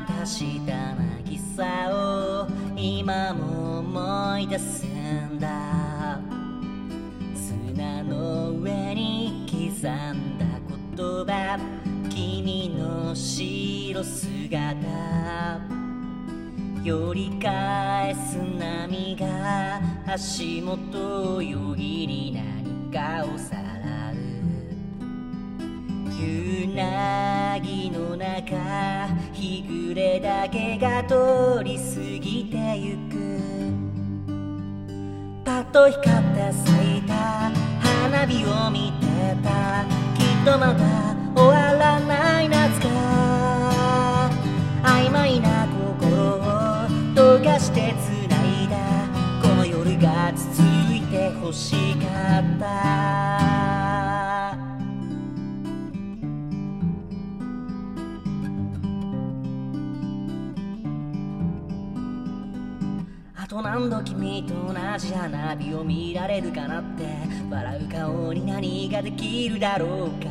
[0.00, 0.94] かした
[1.24, 6.20] 渚を今も思い出すんだ。
[7.34, 10.44] 砂の上に刻んだ
[10.96, 11.58] 言葉。
[12.10, 15.60] 君の白姿。
[16.84, 24.14] 寄り返す波が足元をよぎり何かをさらう。
[26.20, 31.82] 夕凪の中日暮れだけが通り過
[32.20, 33.38] ぎてゆく。
[35.44, 37.14] パッと光って咲いた
[37.80, 39.06] 花火を見て
[39.44, 39.84] た。
[40.16, 41.07] きっとまた
[63.48, 67.06] と何度君と同じ花火を見られるかなって
[67.48, 70.28] 笑う顔に何ができるだろうか。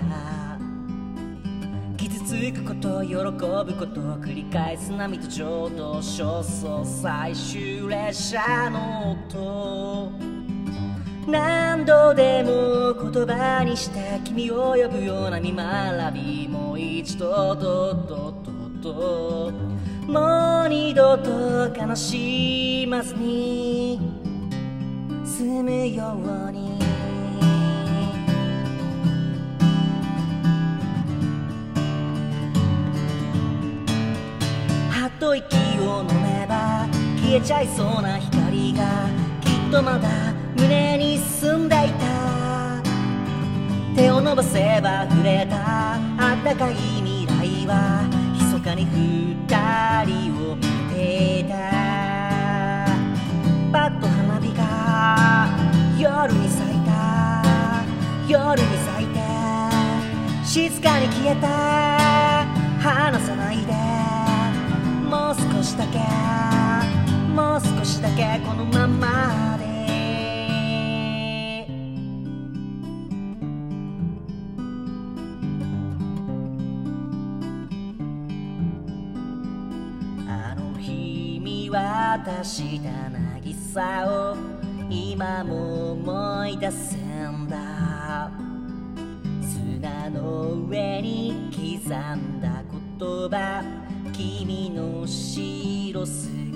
[1.97, 3.25] 傷つくこと喜ぶ
[3.73, 10.11] ことを繰り返す波と浄土焦燥最終列車の音。
[11.27, 18.31] 何度でも言葉にして君を呼ぶような見学びもう一度とと
[18.83, 19.77] とと。
[20.07, 22.66] もう二度と悲しい
[23.03, 23.99] すに
[25.25, 26.15] 住むよ
[26.47, 26.79] うに。
[34.89, 35.45] はっと息
[35.81, 36.87] を飲めば
[37.21, 39.09] 消えちゃいそうな光が
[39.41, 40.07] きっとまだ
[40.55, 42.81] 胸にすんでいた。
[43.95, 45.95] 手を伸ばせば触れた。
[45.95, 48.87] あったかい未来は密かに降
[49.43, 49.56] った。
[60.47, 61.47] 静かに消えた。
[62.79, 63.73] 離さないで。
[65.03, 65.99] もう少しだけ。
[67.35, 68.39] もう少しだけ。
[68.47, 69.67] このままで。
[80.29, 83.09] あの日見渡した
[83.43, 84.37] 渚を
[84.89, 88.31] 今も思い出すんだ。
[90.09, 92.63] の上に刻んだ
[92.99, 93.63] 言葉
[94.13, 96.47] 君の白姿。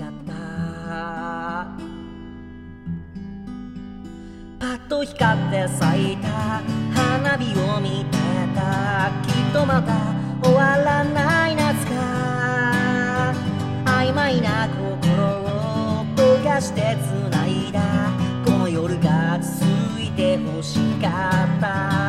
[4.60, 6.62] パッと光って咲いた
[6.94, 8.18] 花火を見て
[8.56, 9.12] た。
[9.28, 9.94] きっとまた
[10.44, 13.34] 終わらない夏か。
[13.86, 16.98] 曖昧な心を溶かして
[17.30, 17.82] 繋いだ。
[18.46, 22.01] この夜が続いて欲しかった。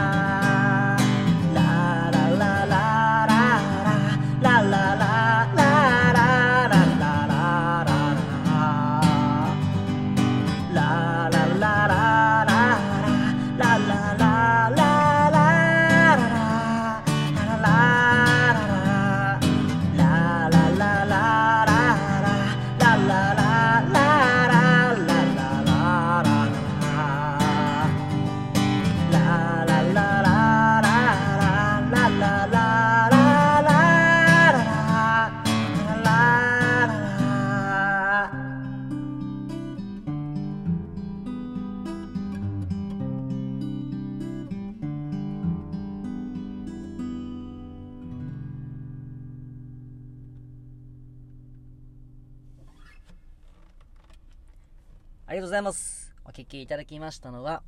[55.32, 56.14] ありがとうございます。
[56.26, 57.62] お聴きいただきましたのは、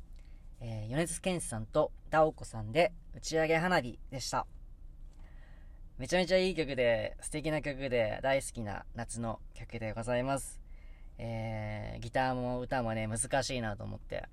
[0.61, 4.45] えー、米津玄師さんとダオコさんで打ち上げ花火でした。
[5.97, 10.61] めちゃめちゃいい曲で、素敵な曲で、大好きな夏の曲でございます。
[11.17, 14.25] えー、ギターも歌もね、難しいなと思って、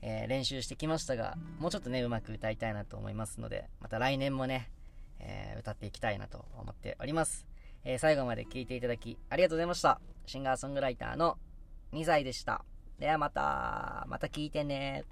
[0.00, 4.70] えー、練習してきましたが、もうちょっとね、うまく歌いたいなと思いますので、また来年もね、
[5.18, 7.44] えー、歌っていきたいなと思っております。
[7.84, 10.00] え最後まで聴いていただきありがとうございました。
[10.24, 11.36] シンガーソングライターの
[11.92, 12.64] 2歳でした。
[12.98, 15.04] ではまた、また聞いてね。